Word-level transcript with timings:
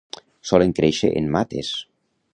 Solen 0.51 0.73
créixer 0.79 1.11
en 1.21 1.31
mates. 1.37 1.73